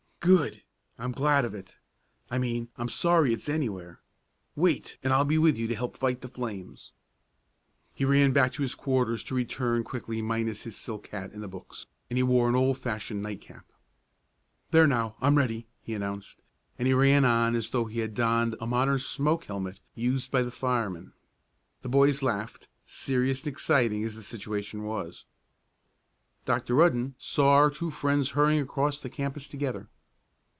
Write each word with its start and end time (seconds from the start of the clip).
"Good! 0.23 0.61
I'm 0.99 1.13
glad 1.13 1.45
of 1.45 1.55
it. 1.55 1.77
I 2.29 2.37
mean 2.37 2.69
I'm 2.77 2.89
sorry 2.89 3.33
it's 3.33 3.49
anywhere. 3.49 4.01
Wait, 4.55 4.99
and 5.03 5.11
I'll 5.11 5.25
be 5.25 5.39
with 5.39 5.57
you 5.57 5.67
to 5.69 5.73
help 5.73 5.97
fight 5.97 6.21
the 6.21 6.27
flames." 6.27 6.91
He 7.95 8.05
ran 8.05 8.31
back 8.31 8.51
to 8.53 8.61
his 8.61 8.75
quarters 8.75 9.23
to 9.23 9.33
return 9.33 9.83
quickly 9.83 10.21
minus 10.21 10.61
his 10.61 10.75
silk 10.77 11.07
hat 11.07 11.31
and 11.31 11.41
the 11.41 11.47
books, 11.47 11.87
and 12.07 12.17
he 12.17 12.21
wore 12.23 12.47
an 12.47 12.53
old 12.53 12.77
fashioned 12.77 13.23
night 13.23 13.41
cap. 13.41 13.65
"There 14.69 14.85
now, 14.85 15.15
I'm 15.21 15.39
ready," 15.39 15.65
he 15.81 15.95
announced, 15.95 16.43
and 16.77 16.87
he 16.87 16.93
ran 16.93 17.25
on 17.25 17.55
as 17.55 17.71
though 17.71 17.85
he 17.85 18.01
had 18.01 18.13
donned 18.13 18.55
a 18.61 18.67
modern 18.67 18.99
smoke 18.99 19.45
helmet, 19.45 19.79
used 19.95 20.29
by 20.29 20.43
the 20.43 20.51
firemen. 20.51 21.13
The 21.81 21.89
boys 21.89 22.21
laughed, 22.21 22.67
serious 22.85 23.43
and 23.47 23.51
exciting 23.51 24.03
as 24.03 24.13
the 24.13 24.21
situation 24.21 24.83
was. 24.83 25.25
Dr. 26.45 26.75
Rudden 26.75 27.15
saw 27.17 27.55
our 27.55 27.71
two 27.71 27.89
friends 27.89 28.29
hurrying 28.37 28.59
across 28.59 28.99
the 28.99 29.09
campus 29.09 29.47
together. 29.47 29.87